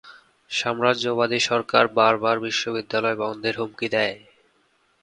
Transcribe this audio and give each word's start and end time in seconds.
সাম্রাজ্যবাদী 0.49 1.39
সরকার 1.49 1.83
বারবার 1.97 2.35
বিশ্ববিদ্যালয় 2.39 3.17
বন্ধের 3.23 3.55
হুমকি 3.59 3.87
দেয়। 3.89 4.17